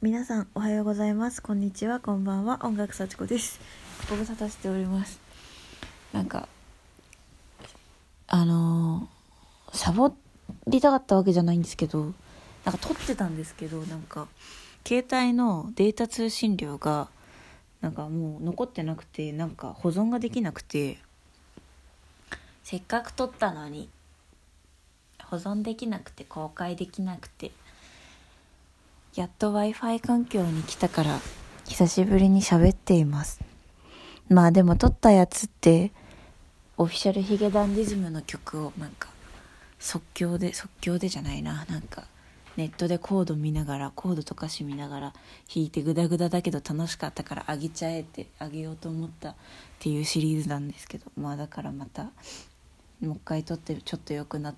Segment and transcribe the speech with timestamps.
[0.00, 1.42] 皆さんおはようございます。
[1.42, 1.98] こんにちは。
[1.98, 2.60] こんばんは。
[2.62, 3.58] 音楽幸子です。
[4.08, 5.18] ご無沙汰しております。
[6.12, 6.46] なんか
[8.28, 10.14] あのー、サボ
[10.68, 12.12] りたかったわけじゃないんですけど
[12.64, 14.28] なんか撮ってたんですけどなんか
[14.86, 17.08] 携帯のデータ通信量が
[17.80, 20.98] なんかもう残ってなくてなんか保存ができなくて
[22.62, 23.88] せっかく撮ったのに
[25.24, 27.50] 保存できなくて公開できなくて
[29.14, 31.18] やっと Wi-Fi 環境に来たから
[31.66, 33.40] 久しぶりに喋っています。
[34.28, 35.92] まあでも撮ったやつって
[36.76, 39.08] オフィシャルヒゲダンディズムの曲をなんか
[39.78, 41.64] 即興で即興でじゃないな。
[41.68, 42.04] なんか
[42.56, 45.12] ネットでコード見ながらコードとかし見ながら
[45.52, 49.34] 弾いてグダグダだけど楽しかったからあげちゃえってあげようと思ったっ
[49.78, 51.06] ていうシリーズなんですけど。
[51.16, 52.04] まあだからまた
[53.00, 54.54] もう一回撮ってちょっと良くなっ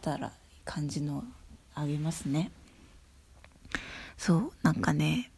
[0.00, 0.32] たら
[0.64, 1.24] 感じの
[1.74, 2.50] あげますね。
[4.18, 5.30] そうなんかね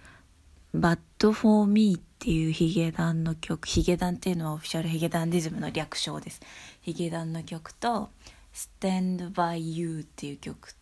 [0.00, 6.40] 「bad for me」っていうヒゲダンの曲ヒゲダンっていうのはオフィシャルヒゲダンディズムの略称です。
[6.80, 8.10] ヒゲダンの曲と
[8.52, 10.74] 「Stand by You」っていう曲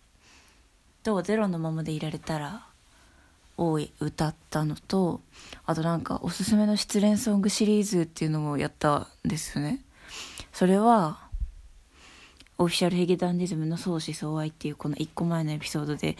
[1.03, 2.67] と「ゼロのままでいられたら」
[3.59, 5.21] を歌ったのと
[5.67, 9.85] あとなんかおすすめの失恋ソングシリーズっていうのもやったんですよね。
[10.53, 11.21] それは
[12.59, 16.17] オフィシャルヒゲダンディズムの相思相愛っていうこの1個前のエピソードで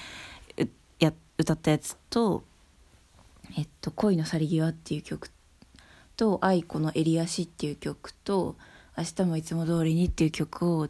[1.05, 2.45] や歌ったやつと
[3.57, 5.31] えっと「恋の去り際」っていう曲
[6.17, 8.57] と「愛子の襟足」っていう曲と
[8.97, 10.89] 「明日もいつも通りに」っていう曲を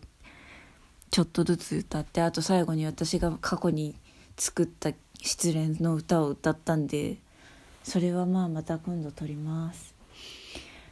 [1.11, 3.95] ちょっとずつ歌ってあと最後に私が過去に
[4.37, 4.91] 作った
[5.23, 7.19] 失恋の歌を歌ったんで
[7.83, 9.95] それはまあまた今度撮ります。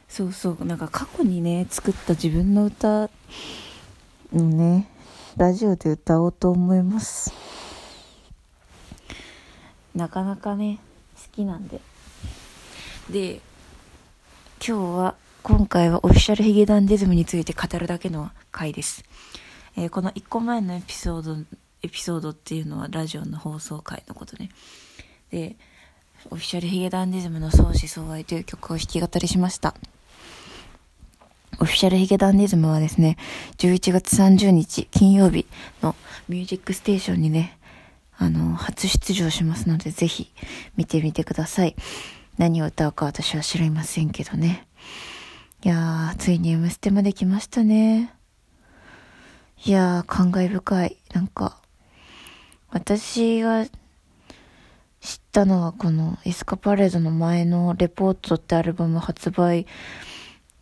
[0.07, 3.09] そうそうなんか過去にね作った自分の歌を
[4.35, 4.87] ね
[5.37, 7.33] ラジオで歌おうと思います。
[9.95, 10.79] なかなかね
[11.15, 11.79] 好きなんで。
[13.09, 13.41] で
[14.65, 19.03] 今日は今回はオフィシャルヒゲダンディズムについて語るだけの回です、
[19.75, 21.35] えー、この1個前のエピソード
[21.81, 24.49] エピソードっていうのはラジオの放送回のことね。
[25.31, 25.57] で
[26.29, 29.75] オフィシャルヒゲダンディズムの相思相愛という曲を弾き語りしました。
[31.59, 33.17] オフィシャルヒゲダンディズムはですね、
[33.57, 35.45] 11月30日金曜日
[35.81, 35.95] の
[36.27, 37.57] ミュージックステーションにね、
[38.17, 40.31] あの、初出場しますので、ぜひ
[40.75, 41.75] 見てみてください。
[42.37, 44.67] 何を歌うか私は知りませんけどね。
[45.63, 48.13] いやー、ついに M ステまで来ましたね。
[49.65, 50.97] いやー、感慨深い。
[51.13, 51.57] なんか、
[52.69, 53.71] 私が知っ
[55.31, 59.67] たのはこのエスカパレードの前のレポートってアルバム発売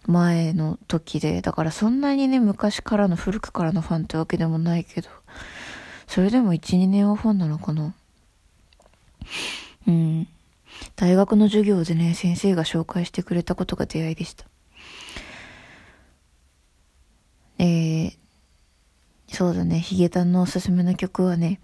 [0.07, 5.09] 前の時で、だからそんなにね、昔からの古くからのファンってわけでもないけど、
[6.11, 7.95] それでも1、2年はファンなのかな？
[9.87, 10.27] うん。
[10.97, 14.43] 大学の授業でね、先生が紹介してくれたことが出会いでした。
[17.59, 18.17] えー、
[19.29, 21.61] そうだね、ヒゲダンのおすすめの曲はね、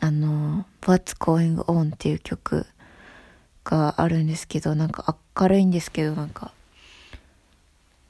[0.00, 2.66] あの、What's Going On っていう曲
[3.64, 6.52] があるんですけど、なんか明るいんですけど、なんか、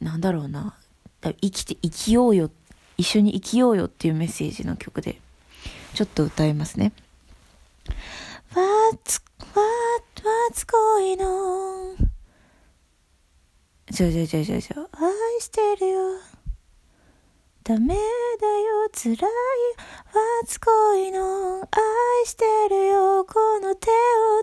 [0.00, 0.74] なんだろうな、
[1.22, 2.50] 生きて、生きようよ、
[2.96, 5.20] 一緒に生きようよっていうメッセージの曲で、
[5.94, 6.92] ちょっと歌いますね。
[8.54, 9.22] What's,
[9.54, 11.96] what, what's going on?
[13.90, 16.00] じゃじゃじゃじゃじゃ、愛してるよ。
[17.62, 19.16] ダメだよ、辛い。
[20.42, 21.68] What's going on?
[21.70, 23.24] 愛してるよ。
[23.24, 23.92] この手を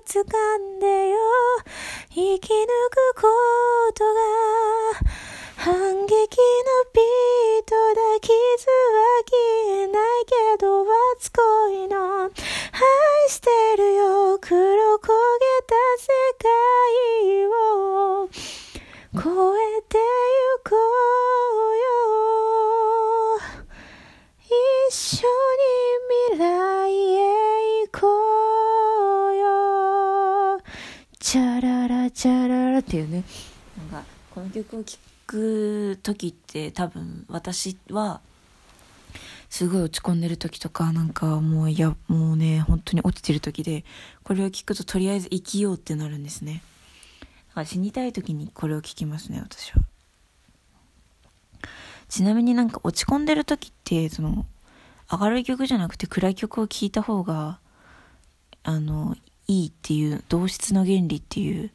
[0.06, 0.24] 掴
[0.58, 1.18] んでよ。
[2.10, 2.66] 生き抜
[3.16, 3.28] くこ
[3.94, 4.20] とが
[5.58, 6.18] 反撃の
[6.94, 8.38] ビートだ傷は
[9.26, 9.37] 消え
[10.68, 12.32] ないけど What's going on
[12.74, 14.38] 愛してるよ。
[14.40, 15.12] 黒焦げ
[15.66, 16.08] た世
[16.40, 18.30] 界を。
[19.16, 20.04] 越えてゆ
[20.64, 21.88] こうよ。
[24.90, 25.32] 一緒に
[26.30, 26.46] 未来
[26.94, 27.18] へ
[27.88, 28.08] 行こ
[29.32, 30.62] うよ。
[31.20, 33.24] チャララチャララっていうね。
[33.92, 38.22] なんかこの曲を聴く時って多分私は
[39.50, 43.86] すごい落ち込んでる時とかなんかもういやもうね本当に落ちてる時で
[44.24, 46.62] これを聞くととりあえず生きようってなるんですね。
[47.50, 49.82] だから死にたい時にこれを聞きますね私は。
[52.10, 54.46] ちなみになんか落ち込んでる時ってその
[55.12, 57.60] 明るい曲じゃなくて暗い曲を聴いた方が
[58.64, 59.16] あの
[59.48, 61.72] いいっていう同質の原理っていう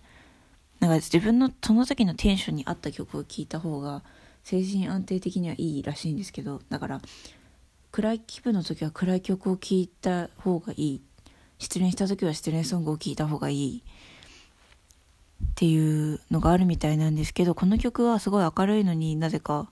[0.81, 4.03] なんか自分のその時のテンションに合った曲を聴いた方が
[4.45, 7.01] 精神安定的にはいいらしいんですけどだから
[7.93, 11.03] 暗い気分の時は暗い曲を聴いた方がいい。
[11.59, 13.83] 失恋した時は失恋ソングを聴いた方がいい。
[15.45, 19.71] っていうのがあるみたいなんですけどこの曲はすごい明るいのになぜか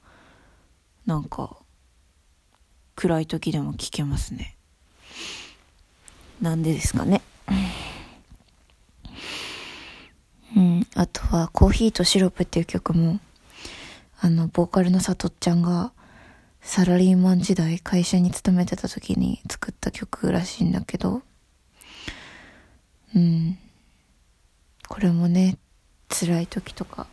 [1.07, 1.57] なんか
[2.95, 4.59] 暗い時でも聴けますね。
[6.43, 7.23] なんでですかね。
[10.55, 13.19] うんあとは「コーヒーとシロップ」っていう曲も
[14.21, 15.93] あのボーカルのさとっちゃんが
[16.63, 21.23] サラリーマン時代会社に勤めてた時に作った曲らしいんだけど。
[23.15, 23.59] うん。
[24.89, 25.57] これもね
[26.09, 27.07] 辛い時とか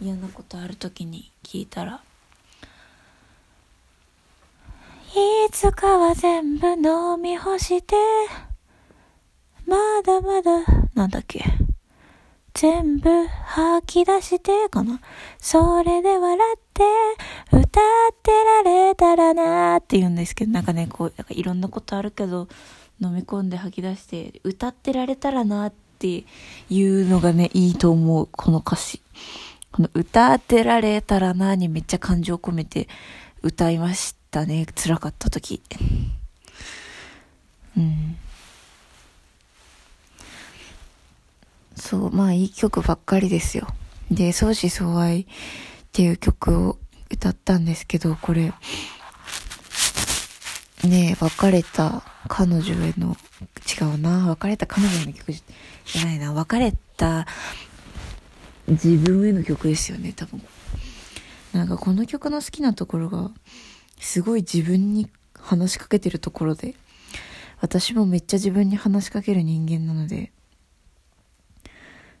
[0.00, 2.00] 嫌なことある時に聞いたら。
[5.14, 7.94] いつかは全部飲み干して
[9.66, 10.64] まだまだ
[10.94, 11.44] なんだっけ。
[12.56, 15.02] 全部吐き出してかな。
[15.38, 16.84] それで笑って
[17.52, 17.64] 歌っ
[18.22, 22.48] てられたらなって言うんですけどなんかねこうなんかいろんなことあるけど
[22.98, 26.24] 飲み込んで吐き出して歌ってられたらなって
[26.70, 29.02] いうのがねいいと思うこの歌詞。
[29.70, 32.88] この歌ってられたらなにめっちゃ感情を込めて
[33.42, 34.64] 歌いましたね。
[34.74, 35.60] 辛かった時。
[37.76, 38.16] うん。
[41.76, 43.68] そう、まあいい曲ばっかりですよ。
[44.10, 45.26] で、相思相愛っ
[45.92, 46.78] ていう曲を
[47.10, 48.52] 歌ったんですけど、これ、
[50.84, 53.16] ねえ別れた彼女への、
[53.80, 57.26] 違うな、別れた彼女への曲じゃないな、別れた
[58.68, 60.42] 自分への曲ですよね、多分。
[61.52, 63.30] なんかこの曲の好きなところが、
[63.98, 66.74] すごい自分に話しかけてるところで、
[67.60, 70.32] 私もめっちゃ自分に話しかける人間なので、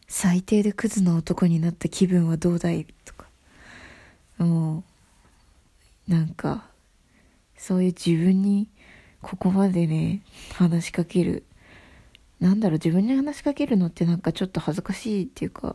[0.08, 2.86] 最低でクズな男になった気分はどうだい？
[3.04, 3.26] とか。
[4.38, 4.84] も
[6.08, 6.64] うなんか
[7.56, 8.68] そういう自分に
[9.22, 10.22] ここまでね
[10.54, 11.44] 話しかける。
[12.38, 15.74] なんだろう自分に話しかけるのってなんかちょっと恥ずかしいっていうか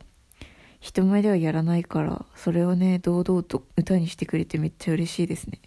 [0.79, 5.59] 人前ではやらないからそれをね堂々と歌にしてくれてめっちゃ嬉しいですね。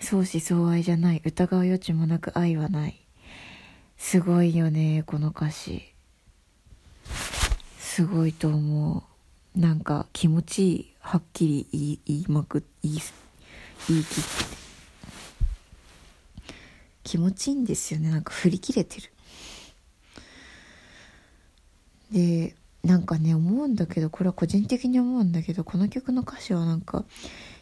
[0.00, 1.20] 相思相愛じゃない。
[1.24, 3.00] 疑う余地もなく愛はない。
[3.96, 5.87] すごいよねこの歌詞。
[7.98, 9.04] すごいと思
[9.56, 9.58] う。
[9.58, 13.00] なんか気持ちいいはっきり言い言いまく言い
[13.88, 14.30] 言い切って。
[17.02, 18.10] 気持ちいいんですよね。
[18.10, 19.10] なんか振り切れてる。
[22.12, 22.54] で
[22.84, 27.04] なんかね思うんだけどこれは個人的に思うんだけどこの曲の歌詞はなんか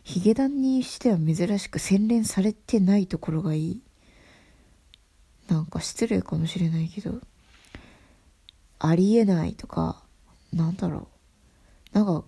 [0.05, 3.81] ヒゲダンにしては珍しく洗練されてないところがいい。
[5.49, 7.23] なんか失礼かもしれないけど
[8.79, 10.05] ありえないとか
[10.53, 11.09] なんだろ
[11.93, 11.97] う。
[11.97, 12.25] なんか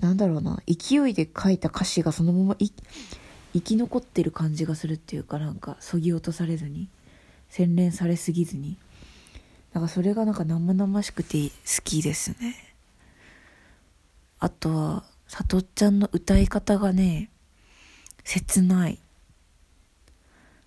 [0.00, 0.62] なんだろうな。
[0.66, 6.88] 勢いで書いた歌詞がそのまま生き残ってる感じがするっていうかなんかそぎ落とされずに
[7.48, 8.76] 洗練されすぎずに。
[9.72, 12.74] なんかそれがなんか生々しくて好きですね。
[14.38, 17.30] あとはさとっちゃんの歌い方がね
[18.24, 18.98] 切ない。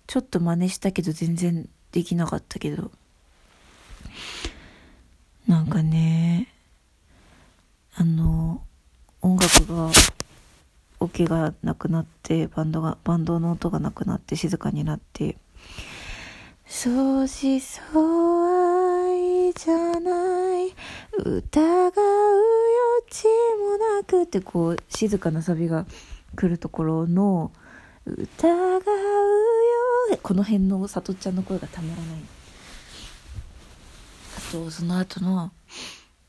[0.06, 2.90] ちょっと真似したけど全然できなかったけど。
[5.48, 6.46] なんかね
[7.94, 8.62] あの
[9.22, 9.90] 音楽が
[11.00, 15.36] オケがなくなってバンドがバンドの音がなくなって静かになって。
[16.66, 17.58] 相思相
[19.06, 20.74] 愛じゃない。
[21.16, 21.42] 疑う余
[23.08, 23.24] 地
[23.58, 25.86] もなくってこう静かなサビが
[26.36, 27.52] 来るところの
[28.04, 28.82] 疑う
[30.10, 30.18] よ。
[30.22, 32.37] この辺のさとちゃんの声がたまらない。
[34.50, 35.52] とその後の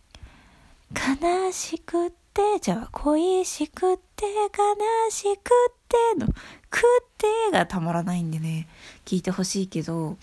[0.91, 6.27] 「悲しくって」じゃあ「恋しくって悲しくって」の
[6.69, 8.67] 「くって」がたまらないんでね
[9.05, 10.17] 聞いてほしいけど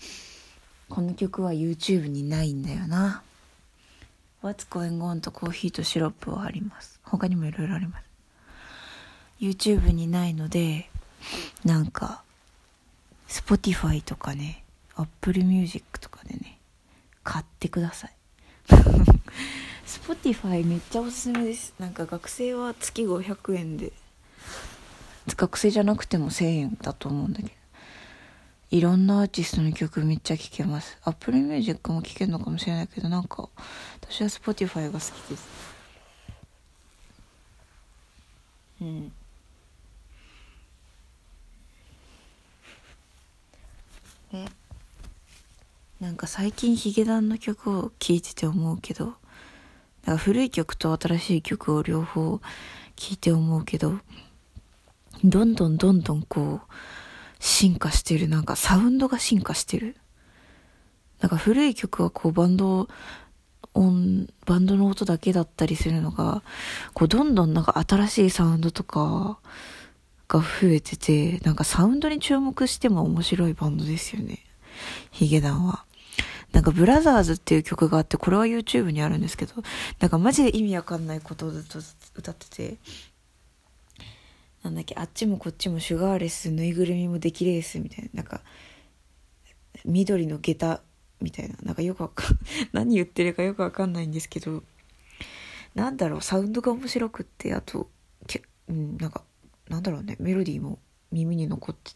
[0.89, 3.23] この曲は YouTube にないんだよな。
[4.43, 6.99] What's Going On とコーヒーとシロップはあります。
[7.03, 8.05] 他にもいろいろあります。
[9.41, 10.89] YouTube にないので、
[11.65, 12.23] なんか、
[13.27, 14.63] Spotify とかね、
[14.95, 16.46] Apple Music とかでね、
[17.27, 18.11] 買ってください。
[19.85, 21.73] Spotify めっちゃおすすめです。
[21.77, 23.91] なんか学生は月500円で。
[25.35, 27.51] 学生じゃなくても1000円だと思うんだけど。
[28.71, 30.97] いろんなアーティストの曲めっちゃ聴けます。
[31.03, 33.49] Apple Music も聴けるのかもしれないけどなんか
[33.99, 35.47] 私は Spotify が好きです。
[38.79, 39.11] うん
[46.07, 49.15] なんか最近ヒゲダンの曲を聴いてて思うけど、
[50.05, 52.39] なんか古い曲と新しい曲を両方
[52.95, 53.99] 聴いて思うけど、
[55.25, 56.73] どんどんどんどんこう、
[57.39, 58.29] 進化してる。
[58.29, 59.97] なんかサウンドが進化してる。
[61.19, 62.87] なんか古い曲はこうバンド
[63.73, 66.41] 音、バンドの音だけだったりするのが、
[66.93, 69.39] こうどんどんなんか新しいサウンドとか
[70.29, 74.45] が増えてて、なんかサウンドに注目しても面白いバンドですよね。
[75.11, 75.83] ヒゲダンは。
[76.57, 79.53] なんかブラザーズっていう曲があって、これは YouTube にあるんですけど、
[79.99, 81.77] なんかマジで意味わかんないことをずっと
[82.15, 82.77] 歌ってて、
[84.63, 88.41] なんだっけ、あっちもこっちもシュガーレス、ぬいぐるみもできレースみたいな、なんか、
[89.85, 90.81] 緑の下駄
[91.21, 92.39] みたいな、なんかよくわかん、
[92.73, 94.63] 何言ってるかよくわかんないんですけど、
[95.75, 97.87] なんだろう、サウンドが面白くって、あと、
[98.25, 99.23] けうん、なんか、
[99.69, 100.79] なんだろうね、メロディーも
[101.11, 101.91] 耳に残って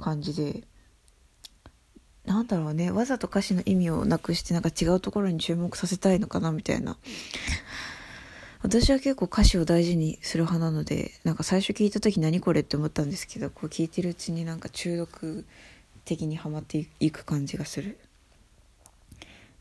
[0.00, 0.64] 感じで、
[2.26, 6.96] なんだろうね、わざと歌詞の意味をなくしてなんか違うところに注目させたいのかなみたいな。
[8.62, 15.44] 私は結構歌詞を大事にする派なので、なんか最初聞いた時何これって思ったんですけど、こう聞いてるうちになんか中毒
[16.04, 17.96] 的にはまっていく感じがする。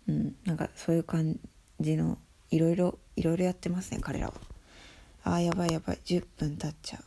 [0.08, 1.40] うん、なんかそういう感
[1.80, 2.18] じの、
[2.50, 4.34] いろいろ、いろいろやってますね、彼らは。
[5.24, 7.00] あーやばいやばい、10分経っちゃ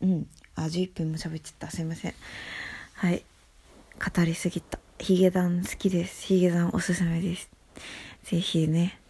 [0.00, 0.06] う。
[0.06, 1.70] うん、あ、11分も喋っちゃった。
[1.70, 2.14] すいません。
[2.94, 3.24] はい。
[3.98, 4.78] 語りすぎた。
[5.02, 6.28] ヒゲダン好きです。
[6.28, 7.50] ヒゲダンおすすめです。
[8.22, 9.00] ぜひね、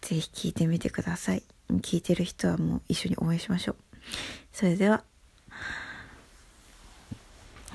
[0.00, 1.42] ぜひ聞いてみてください。
[1.68, 3.76] 聞いてる人はもう一緒に応援しましょう。
[4.52, 5.02] それでは、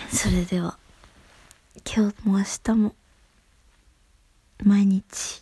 [0.09, 0.77] それでは、
[1.85, 2.95] 今日も明日も、
[4.63, 5.41] 毎日、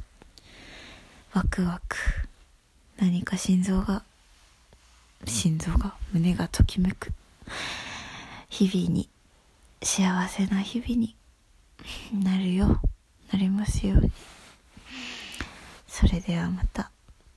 [1.34, 1.98] ワクワク、
[2.98, 4.04] 何か心臓が、
[5.28, 7.12] 心臓が、胸がときめく、
[8.50, 9.08] 日々に、
[9.84, 11.16] 幸せな日々に
[12.14, 14.12] なるようなりますように
[15.88, 16.92] それではまた。